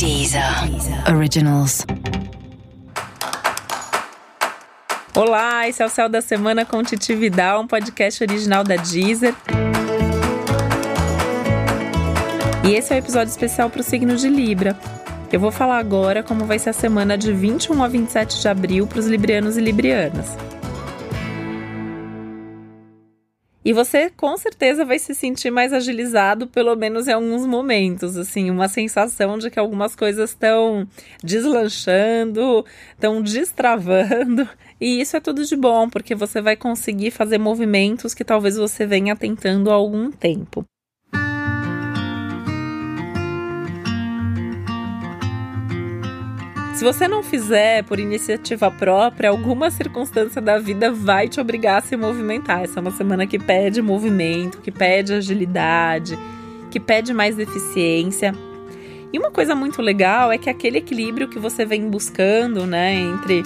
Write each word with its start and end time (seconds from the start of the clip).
Deezer 0.00 0.42
Originals. 1.14 1.84
Olá, 5.14 5.68
esse 5.68 5.82
é 5.82 5.84
o 5.84 5.90
Céu 5.90 6.08
da 6.08 6.22
Semana 6.22 6.64
com 6.64 6.82
Titi 6.82 7.14
Vidal, 7.14 7.60
um 7.60 7.66
podcast 7.66 8.24
original 8.24 8.64
da 8.64 8.76
Deezer. 8.76 9.34
E 12.66 12.72
esse 12.72 12.90
é 12.90 12.94
o 12.94 12.96
um 12.96 12.98
episódio 12.98 13.30
especial 13.30 13.68
para 13.68 13.82
o 13.82 13.84
signo 13.84 14.16
de 14.16 14.26
Libra. 14.26 14.74
Eu 15.30 15.38
vou 15.38 15.52
falar 15.52 15.76
agora 15.76 16.22
como 16.22 16.46
vai 16.46 16.58
ser 16.58 16.70
a 16.70 16.72
semana 16.72 17.18
de 17.18 17.30
21 17.34 17.84
a 17.84 17.86
27 17.86 18.40
de 18.40 18.48
abril 18.48 18.86
para 18.86 19.00
os 19.00 19.06
librianos 19.06 19.58
e 19.58 19.60
librianas. 19.60 20.34
E 23.62 23.74
você 23.74 24.08
com 24.08 24.36
certeza 24.38 24.86
vai 24.86 24.98
se 24.98 25.14
sentir 25.14 25.50
mais 25.50 25.72
agilizado, 25.72 26.46
pelo 26.46 26.74
menos 26.74 27.06
em 27.06 27.12
alguns 27.12 27.44
momentos, 27.44 28.16
assim, 28.16 28.50
uma 28.50 28.68
sensação 28.68 29.36
de 29.36 29.50
que 29.50 29.58
algumas 29.58 29.94
coisas 29.94 30.30
estão 30.30 30.88
deslanchando, 31.22 32.64
estão 32.92 33.20
destravando, 33.20 34.48
e 34.80 35.00
isso 35.00 35.14
é 35.14 35.20
tudo 35.20 35.44
de 35.44 35.56
bom, 35.56 35.90
porque 35.90 36.14
você 36.14 36.40
vai 36.40 36.56
conseguir 36.56 37.10
fazer 37.10 37.36
movimentos 37.36 38.14
que 38.14 38.24
talvez 38.24 38.56
você 38.56 38.86
venha 38.86 39.14
tentando 39.14 39.70
há 39.70 39.74
algum 39.74 40.10
tempo. 40.10 40.64
Se 46.80 46.84
você 46.84 47.06
não 47.06 47.22
fizer 47.22 47.84
por 47.84 48.00
iniciativa 48.00 48.70
própria, 48.70 49.28
alguma 49.28 49.70
circunstância 49.70 50.40
da 50.40 50.58
vida 50.58 50.90
vai 50.90 51.28
te 51.28 51.38
obrigar 51.38 51.76
a 51.76 51.82
se 51.82 51.94
movimentar. 51.94 52.64
Essa 52.64 52.78
é 52.78 52.80
uma 52.80 52.90
semana 52.90 53.26
que 53.26 53.38
pede 53.38 53.82
movimento, 53.82 54.62
que 54.62 54.70
pede 54.70 55.12
agilidade, 55.12 56.18
que 56.70 56.80
pede 56.80 57.12
mais 57.12 57.38
eficiência. 57.38 58.34
E 59.12 59.18
uma 59.18 59.30
coisa 59.30 59.54
muito 59.54 59.82
legal 59.82 60.32
é 60.32 60.38
que 60.38 60.48
aquele 60.48 60.78
equilíbrio 60.78 61.28
que 61.28 61.38
você 61.38 61.66
vem 61.66 61.86
buscando, 61.90 62.66
né, 62.66 62.94
entre 62.94 63.42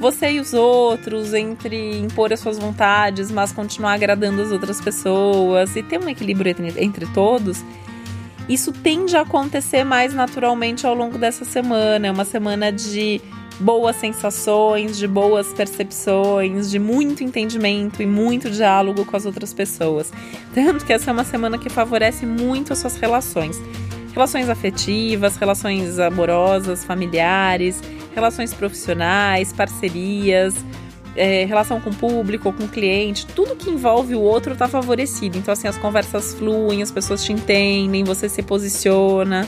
você 0.00 0.30
e 0.30 0.40
os 0.40 0.54
outros, 0.54 1.34
entre 1.34 1.98
impor 1.98 2.32
as 2.32 2.40
suas 2.40 2.58
vontades, 2.58 3.30
mas 3.30 3.52
continuar 3.52 3.92
agradando 3.92 4.40
as 4.40 4.50
outras 4.50 4.80
pessoas 4.80 5.76
e 5.76 5.82
ter 5.82 6.00
um 6.00 6.08
equilíbrio 6.08 6.48
entre, 6.48 6.82
entre 6.82 7.04
todos, 7.12 7.62
isso 8.48 8.72
tende 8.72 9.16
a 9.16 9.22
acontecer 9.22 9.84
mais 9.84 10.12
naturalmente 10.12 10.86
ao 10.86 10.94
longo 10.94 11.18
dessa 11.18 11.44
semana. 11.44 12.06
É 12.06 12.10
uma 12.10 12.24
semana 12.24 12.72
de 12.72 13.20
boas 13.60 13.96
sensações, 13.96 14.98
de 14.98 15.06
boas 15.06 15.52
percepções, 15.52 16.70
de 16.70 16.78
muito 16.78 17.22
entendimento 17.22 18.02
e 18.02 18.06
muito 18.06 18.50
diálogo 18.50 19.04
com 19.04 19.16
as 19.16 19.24
outras 19.24 19.54
pessoas. 19.54 20.12
Tanto 20.54 20.84
que 20.84 20.92
essa 20.92 21.10
é 21.10 21.12
uma 21.12 21.24
semana 21.24 21.58
que 21.58 21.70
favorece 21.70 22.26
muito 22.26 22.72
as 22.72 22.78
suas 22.78 22.96
relações. 22.96 23.60
Relações 24.12 24.48
afetivas, 24.48 25.36
relações 25.36 25.98
amorosas, 25.98 26.84
familiares, 26.84 27.80
relações 28.14 28.52
profissionais, 28.52 29.52
parcerias, 29.52 30.54
é, 31.16 31.44
relação 31.44 31.80
com 31.80 31.90
o 31.90 31.94
público, 31.94 32.52
com 32.52 32.64
o 32.64 32.68
cliente, 32.68 33.26
tudo 33.26 33.56
que 33.56 33.70
envolve 33.70 34.14
o 34.14 34.20
outro 34.20 34.52
está 34.52 34.68
favorecido. 34.68 35.38
Então, 35.38 35.52
assim, 35.52 35.68
as 35.68 35.76
conversas 35.76 36.34
fluem, 36.34 36.82
as 36.82 36.90
pessoas 36.90 37.24
te 37.24 37.32
entendem, 37.32 38.04
você 38.04 38.28
se 38.28 38.42
posiciona. 38.42 39.46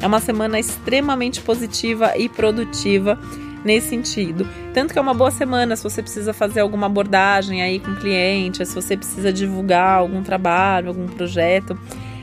É 0.00 0.06
uma 0.06 0.20
semana 0.20 0.58
extremamente 0.58 1.40
positiva 1.40 2.16
e 2.16 2.28
produtiva 2.28 3.18
nesse 3.64 3.90
sentido. 3.90 4.46
Tanto 4.74 4.92
que 4.92 4.98
é 4.98 5.02
uma 5.02 5.14
boa 5.14 5.30
semana 5.30 5.76
se 5.76 5.84
você 5.84 6.02
precisa 6.02 6.32
fazer 6.32 6.60
alguma 6.60 6.86
abordagem 6.86 7.62
aí 7.62 7.78
com 7.78 7.92
o 7.92 7.96
cliente, 7.96 8.64
se 8.66 8.74
você 8.74 8.96
precisa 8.96 9.32
divulgar 9.32 9.98
algum 9.98 10.22
trabalho, 10.22 10.88
algum 10.88 11.06
projeto. 11.06 11.78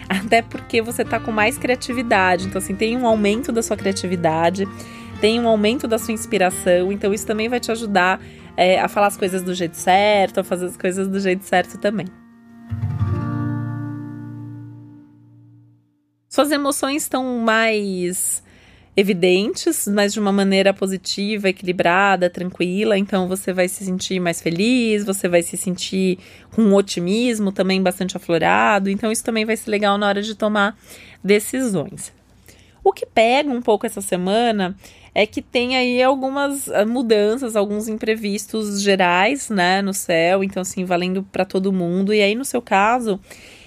Até 0.09 0.41
porque 0.41 0.81
você 0.81 1.03
está 1.03 1.19
com 1.19 1.31
mais 1.31 1.57
criatividade. 1.57 2.47
Então, 2.47 2.59
assim, 2.59 2.75
tem 2.75 2.97
um 2.97 3.05
aumento 3.05 3.52
da 3.52 3.61
sua 3.61 3.77
criatividade, 3.77 4.67
tem 5.22 5.39
um 5.39 5.47
aumento 5.47 5.88
da 5.88 5.97
sua 6.00 6.13
inspiração. 6.13 6.91
Então, 6.91 7.13
isso 7.13 7.25
também 7.25 7.47
vai 7.47 7.59
te 7.59 7.72
ajudar 7.72 8.19
é, 8.60 8.78
a 8.78 8.90
falar 8.90 9.08
as 9.08 9.16
coisas 9.16 9.42
do 9.42 9.54
jeito 9.54 9.78
certo, 9.78 10.42
a 10.42 10.44
fazer 10.44 10.66
as 10.66 10.75
coisas 10.75 11.08
do 11.08 11.18
jeito 11.18 11.46
certo 11.46 11.78
também. 11.78 12.06
Suas 16.28 16.52
emoções 16.52 17.03
estão 17.03 17.40
mais 17.40 18.44
evidentes, 18.98 19.88
mas 19.88 20.12
de 20.12 20.19
uma 20.19 20.34
maneira 20.34 20.74
positiva, 20.74 21.48
equilibrada, 21.48 22.30
tranquila. 22.30 22.98
Então 22.98 23.30
você 23.30 23.53
vai 23.53 23.69
se 23.69 23.86
sentir 23.86 24.19
mais 24.19 24.42
feliz, 24.42 25.06
você 25.06 25.30
vai 25.30 25.42
se 25.42 25.56
sentir 25.56 26.19
com 26.52 26.62
um 26.62 26.75
otimismo 26.75 27.53
também 27.53 27.81
bastante 27.81 28.18
aflorado. 28.18 28.90
Então 28.90 29.09
isso 29.09 29.24
também 29.24 29.46
vai 29.46 29.56
ser 29.56 29.72
legal 29.72 29.98
na 29.98 30.06
hora 30.06 30.22
de 30.22 30.36
tomar 30.36 30.78
decisões. 31.24 32.12
O 32.84 32.92
que 32.92 33.06
pega 33.06 33.50
um 33.50 33.62
pouco 33.62 33.86
essa 33.86 34.02
semana 34.02 34.75
é 35.14 35.25
que 35.25 35.42
tem 35.42 35.75
aí 35.75 36.02
algumas 36.02 36.70
ah, 36.70 36.86
mudanças, 36.86 37.56
alguns 37.56 37.88
imprevistos 37.88 38.81
gerais, 38.81 39.50
né, 39.50 39.81
no 39.81 39.94
céu, 39.94 40.44
então 40.44 40.62
assim, 40.62 40.86
valendo 40.86 41.24
para 41.24 41.46
todo 41.46 41.74
mundo. 41.74 42.14
E 42.14 42.22
aí 42.22 42.36
no 42.36 42.46
seu 42.46 42.62
caso, 42.62 43.19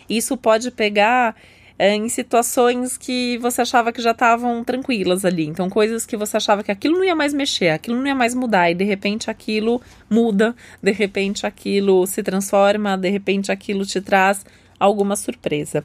isso 0.08 0.36
pode 0.36 0.70
pegar 0.70 1.34
é, 1.78 1.94
em 1.96 2.08
situações 2.08 2.96
que 2.96 3.38
você 3.38 3.62
achava 3.62 3.92
que 3.92 4.00
já 4.00 4.12
estavam 4.12 4.62
tranquilas 4.62 5.24
ali. 5.24 5.46
Então, 5.46 5.68
coisas 5.68 6.06
que 6.06 6.16
você 6.16 6.36
achava 6.36 6.62
que 6.62 6.70
aquilo 6.70 6.96
não 6.96 7.04
ia 7.04 7.14
mais 7.14 7.34
mexer, 7.34 7.70
aquilo 7.70 7.96
não 7.96 8.06
ia 8.06 8.14
mais 8.14 8.34
mudar, 8.34 8.70
e 8.70 8.74
de 8.74 8.84
repente 8.84 9.30
aquilo 9.30 9.80
muda, 10.08 10.54
de 10.82 10.92
repente 10.92 11.46
aquilo 11.46 12.06
se 12.06 12.22
transforma, 12.22 12.96
de 12.96 13.08
repente 13.08 13.50
aquilo 13.50 13.84
te 13.84 14.00
traz 14.00 14.44
alguma 14.78 15.16
surpresa. 15.16 15.84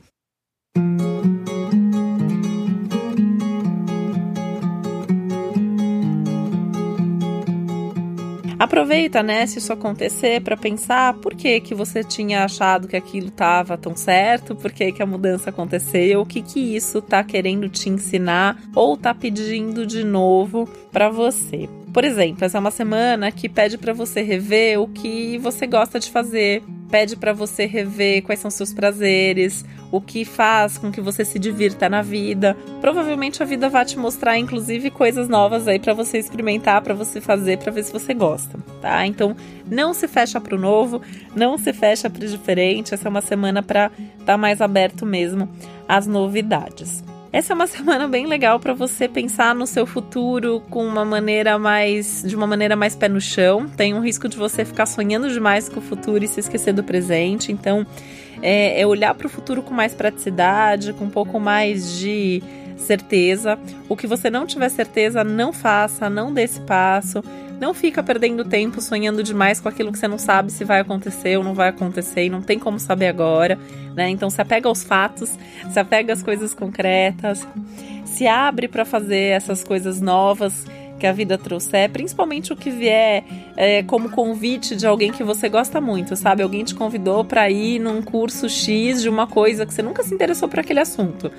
Aproveita, 8.60 9.22
né, 9.22 9.46
se 9.46 9.60
isso 9.60 9.72
acontecer, 9.72 10.42
para 10.42 10.58
pensar 10.58 11.14
por 11.16 11.36
que 11.36 11.60
que 11.60 11.76
você 11.76 12.04
tinha 12.04 12.44
achado 12.44 12.88
que 12.88 12.96
aquilo 12.96 13.28
estava 13.28 13.78
tão 13.78 13.96
certo, 13.96 14.56
por 14.56 14.72
que 14.72 14.92
que 14.92 15.04
a 15.04 15.06
mudança 15.06 15.52
aconteceu, 15.52 16.22
o 16.22 16.26
que 16.26 16.42
que 16.42 16.76
isso 16.76 17.00
tá 17.00 17.24
querendo 17.24 17.70
te 17.70 17.88
ensinar 17.88 18.60
ou 18.74 18.98
tá 18.98 19.14
pedindo 19.14 19.86
de 19.86 20.04
novo 20.04 20.68
para 20.92 21.08
você. 21.08 21.70
Por 21.94 22.04
exemplo, 22.04 22.44
essa 22.46 22.58
é 22.58 22.60
uma 22.60 22.72
semana 22.72 23.32
que 23.32 23.48
pede 23.48 23.78
para 23.78 23.94
você 23.94 24.22
rever 24.22 24.80
o 24.82 24.88
que 24.88 25.38
você 25.38 25.68
gosta 25.68 26.00
de 26.00 26.10
fazer, 26.10 26.64
pede 26.90 27.16
para 27.16 27.34
você 27.34 27.66
rever 27.66 28.24
quais 28.24 28.40
são 28.40 28.50
seus 28.50 28.74
prazeres, 28.74 29.66
o 29.92 30.02
que 30.02 30.26
faz 30.26 30.78
com 30.78 30.92
que 30.92 31.02
você 31.02 31.24
se 31.24 31.40
divirta 31.40 31.90
na 31.90 32.02
vida. 32.02 32.56
Provavelmente 32.82 33.42
a 33.42 33.46
vida 33.46 33.70
vai 33.70 33.86
te 33.86 33.98
mostrar 33.98 34.38
inclusive 34.38 34.90
coisas 34.90 35.30
novas 35.30 35.68
aí 35.68 35.80
para 35.80 35.94
você 35.94 36.18
experimentar, 36.18 36.82
para 36.82 36.94
você 36.94 37.22
fazer, 37.22 37.58
para 37.58 37.72
ver 37.72 37.84
se 37.84 37.92
você 37.92 38.14
gosta, 38.14 38.58
tá? 38.82 39.06
Então, 39.06 39.36
não 39.70 39.94
se 39.94 40.08
fecha 40.08 40.40
pro 40.40 40.60
novo, 40.60 41.02
não 41.36 41.58
se 41.58 41.74
fecha 41.74 42.10
pro 42.10 42.28
diferente. 42.28 42.94
Essa 42.94 43.08
é 43.08 43.10
uma 43.10 43.22
semana 43.22 43.62
para 43.62 43.92
estar 44.20 44.26
tá 44.26 44.38
mais 44.38 44.62
aberto 44.62 45.06
mesmo 45.06 45.50
às 45.88 46.08
novidades. 46.08 47.04
Essa 47.38 47.54
é 47.54 47.56
uma 47.56 47.68
semana 47.70 48.08
bem 48.08 48.26
legal 48.26 48.60
para 48.60 48.74
você 48.74 49.08
pensar 49.08 49.54
no 49.54 49.68
seu 49.68 49.86
futuro 49.86 50.60
com 50.72 50.84
uma 50.84 51.06
maneira 51.06 51.60
mais, 51.60 52.24
de 52.26 52.36
uma 52.36 52.48
maneira 52.48 52.76
mais 52.76 52.96
pé 52.96 53.08
no 53.08 53.22
chão. 53.22 53.70
Tem 53.70 53.94
um 53.94 54.00
risco 54.00 54.28
de 54.28 54.36
você 54.36 54.66
ficar 54.66 54.88
sonhando 54.88 55.30
demais 55.30 55.70
com 55.70 55.80
o 55.80 55.84
futuro 55.84 56.24
e 56.24 56.28
se 56.28 56.40
esquecer 56.40 56.74
do 56.74 56.84
presente. 56.84 57.52
Então, 57.52 57.86
é, 58.42 58.82
é 58.82 58.88
olhar 58.88 59.14
para 59.14 59.28
o 59.28 59.30
futuro 59.30 59.62
com 59.62 59.72
mais 59.72 59.94
praticidade, 59.94 60.94
com 60.94 61.06
um 61.06 61.12
pouco 61.12 61.40
mais 61.40 62.00
de 62.00 62.42
certeza. 62.78 63.58
O 63.90 63.96
que 63.96 64.08
você 64.08 64.30
não 64.30 64.46
tiver 64.46 64.70
certeza, 64.70 65.24
não 65.24 65.52
faça, 65.52 66.10
não 66.10 66.34
dê 66.34 66.44
esse 66.44 66.62
passo. 66.62 67.24
Não 67.60 67.74
fica 67.74 68.04
perdendo 68.04 68.46
tempo 68.46 68.80
sonhando 68.80 69.24
demais 69.24 69.60
com 69.60 69.68
aquilo 69.68 69.92
que 69.92 69.98
você 69.98 70.08
não 70.08 70.20
sabe 70.20 70.52
se 70.52 70.64
vai 70.64 70.80
acontecer 70.80 71.38
ou 71.38 71.44
não 71.44 71.56
vai 71.56 71.70
acontecer 71.70 72.26
e 72.26 72.30
não 72.30 72.42
tem 72.42 72.60
como 72.60 72.80
saber 72.80 73.08
agora, 73.08 73.58
né? 73.96 74.10
Então 74.10 74.30
se 74.30 74.40
apega 74.40 74.70
aos 74.70 74.84
fatos, 74.84 75.36
se 75.72 75.80
apega 75.80 76.14
às 76.14 76.22
coisas 76.22 76.54
concretas, 76.54 77.48
se 78.06 78.28
abre 78.28 78.68
para 78.68 78.86
fazer 78.86 79.32
essas 79.32 79.64
coisas 79.64 80.00
novas 80.00 80.66
que 80.98 81.06
a 81.06 81.12
vida 81.12 81.38
trouxer, 81.38 81.90
principalmente 81.90 82.52
o 82.52 82.56
que 82.56 82.70
vier 82.70 83.24
é, 83.56 83.84
como 83.84 84.10
convite 84.10 84.76
de 84.76 84.86
alguém 84.86 85.12
que 85.12 85.24
você 85.24 85.48
gosta 85.48 85.80
muito, 85.80 86.16
sabe? 86.16 86.42
Alguém 86.42 86.64
te 86.64 86.76
convidou 86.76 87.24
para 87.24 87.50
ir 87.50 87.80
num 87.80 88.02
curso 88.02 88.50
X 88.50 89.02
de 89.02 89.10
uma 89.10 89.28
coisa 89.28 89.66
que 89.66 89.74
você 89.74 89.82
nunca 89.82 90.04
se 90.04 90.14
interessou 90.14 90.50
por 90.50 90.60
aquele 90.60 90.80
assunto. 90.80 91.32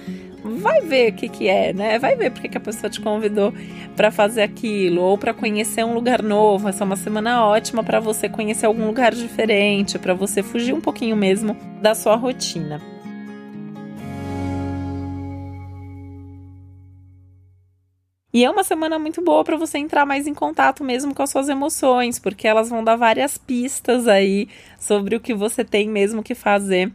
Vai 0.43 0.81
ver 0.83 1.13
o 1.13 1.17
que, 1.17 1.29
que 1.29 1.49
é, 1.49 1.73
né? 1.73 1.99
Vai 1.99 2.15
ver 2.15 2.31
porque 2.31 2.49
que 2.49 2.57
a 2.57 2.61
pessoa 2.61 2.89
te 2.89 3.01
convidou 3.01 3.53
para 3.97 4.11
fazer 4.11 4.43
aquilo 4.43 5.03
ou 5.03 5.19
para 5.19 5.35
conhecer 5.35 5.85
um 5.85 5.95
lugar 5.95 6.23
novo. 6.23 6.69
Essa 6.69 6.85
é 6.85 6.87
uma 6.87 6.97
semana 6.97 7.45
ótima 7.45 7.83
para 7.83 7.99
você 7.99 8.29
conhecer 8.29 8.67
algum 8.67 8.87
lugar 8.87 9.15
diferente, 9.15 9.99
para 9.99 10.15
você 10.15 10.43
fugir 10.43 10.73
um 10.73 10.81
pouquinho 10.81 11.17
mesmo 11.17 11.57
da 11.83 11.95
sua 11.95 12.15
rotina. 12.15 12.81
E 18.33 18.45
é 18.45 18.51
uma 18.51 18.63
semana 18.63 18.99
muito 18.99 19.21
boa 19.21 19.43
para 19.43 19.57
você 19.57 19.79
entrar 19.79 20.07
mais 20.07 20.27
em 20.27 20.35
contato 20.35 20.85
mesmo 20.85 21.15
com 21.15 21.23
as 21.23 21.31
suas 21.31 21.49
emoções, 21.49 22.19
porque 22.19 22.47
elas 22.47 22.71
vão 22.71 22.85
dar 22.85 22.95
várias 22.95 23.37
pistas 23.37 24.07
aí 24.07 24.49
sobre 24.79 25.17
o 25.17 25.21
que 25.21 25.35
você 25.35 25.65
tem 25.65 25.89
mesmo 25.89 26.23
que 26.23 26.35
fazer 26.35 26.93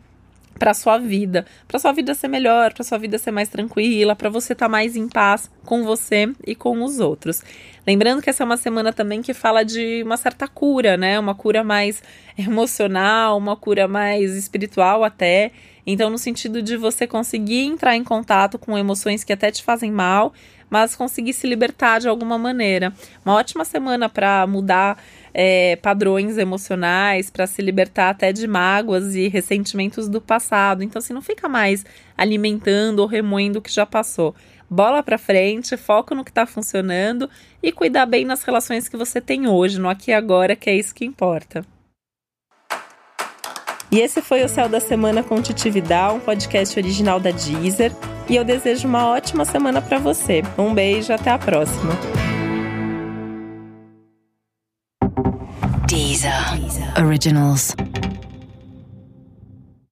para 0.57 0.73
sua 0.73 0.97
vida, 0.97 1.45
para 1.67 1.79
sua 1.79 1.91
vida 1.91 2.13
ser 2.13 2.27
melhor, 2.27 2.73
para 2.73 2.83
sua 2.83 2.97
vida 2.97 3.17
ser 3.17 3.31
mais 3.31 3.49
tranquila, 3.49 4.15
para 4.15 4.29
você 4.29 4.53
estar 4.53 4.65
tá 4.65 4.69
mais 4.69 4.95
em 4.95 5.07
paz 5.07 5.49
com 5.65 5.83
você 5.83 6.31
e 6.45 6.55
com 6.55 6.83
os 6.83 6.99
outros. 6.99 7.43
Lembrando 7.85 8.21
que 8.21 8.29
essa 8.29 8.43
é 8.43 8.45
uma 8.45 8.57
semana 8.57 8.93
também 8.93 9.21
que 9.21 9.33
fala 9.33 9.63
de 9.63 10.03
uma 10.03 10.17
certa 10.17 10.47
cura, 10.47 10.95
né? 10.95 11.19
Uma 11.19 11.35
cura 11.35 11.63
mais 11.63 12.01
emocional, 12.37 13.37
uma 13.37 13.55
cura 13.55 13.87
mais 13.87 14.35
espiritual 14.35 15.03
até. 15.03 15.51
Então, 15.85 16.09
no 16.09 16.17
sentido 16.17 16.61
de 16.61 16.77
você 16.77 17.05
conseguir 17.05 17.65
entrar 17.65 17.95
em 17.95 18.03
contato 18.03 18.57
com 18.57 18.77
emoções 18.77 19.23
que 19.23 19.33
até 19.33 19.51
te 19.51 19.61
fazem 19.61 19.91
mal, 19.91 20.33
mas 20.73 20.95
conseguir 20.95 21.33
se 21.33 21.45
libertar 21.45 21.99
de 21.99 22.07
alguma 22.07 22.35
maneira. 22.35 22.91
Uma 23.23 23.35
ótima 23.35 23.63
semana 23.63 24.09
para 24.09 24.47
mudar 24.47 24.97
é, 25.31 25.75
padrões 25.75 26.35
emocionais, 26.35 27.29
para 27.29 27.45
se 27.45 27.61
libertar 27.61 28.09
até 28.09 28.33
de 28.33 28.47
mágoas 28.47 29.13
e 29.13 29.27
ressentimentos 29.27 30.09
do 30.09 30.19
passado. 30.19 30.81
Então, 30.81 30.97
assim, 30.97 31.13
não 31.13 31.21
fica 31.21 31.47
mais 31.47 31.85
alimentando 32.17 33.01
ou 33.01 33.05
remoendo 33.05 33.59
o 33.59 33.61
que 33.61 33.71
já 33.71 33.85
passou. 33.85 34.33
Bola 34.67 35.03
para 35.03 35.19
frente, 35.19 35.77
foco 35.77 36.15
no 36.15 36.23
que 36.23 36.31
está 36.31 36.47
funcionando 36.47 37.29
e 37.61 37.71
cuidar 37.71 38.07
bem 38.07 38.25
nas 38.25 38.41
relações 38.41 38.89
que 38.89 38.97
você 38.97 39.21
tem 39.21 39.47
hoje, 39.47 39.79
no 39.79 39.87
aqui 39.87 40.09
e 40.09 40.15
agora, 40.15 40.55
que 40.55 40.71
é 40.71 40.75
isso 40.75 40.95
que 40.95 41.05
importa. 41.05 41.63
E 43.93 43.99
esse 43.99 44.23
foi 44.23 44.43
o 44.43 44.49
Céu 44.49 44.67
da 44.67 44.79
Semana 44.79 45.21
com 45.21 45.39
Titi 45.39 45.69
Vidal, 45.69 46.15
um 46.15 46.19
podcast 46.19 46.79
original 46.79 47.19
da 47.19 47.29
Deezer. 47.29 47.91
E 48.27 48.35
eu 48.35 48.43
desejo 48.43 48.87
uma 48.87 49.05
ótima 49.05 49.45
semana 49.45 49.83
para 49.83 49.99
você. 49.99 50.41
Um 50.57 50.73
beijo, 50.73 51.13
até 51.13 51.29
a 51.29 51.37
próxima. 51.37 51.93
Deezer. 55.87 56.59
Deezer. 56.59 57.05
Originals. 57.05 57.75